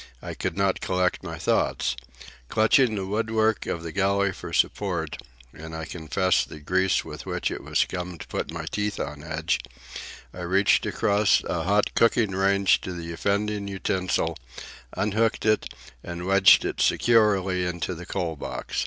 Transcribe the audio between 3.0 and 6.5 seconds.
woodwork of the galley for support,—and I confess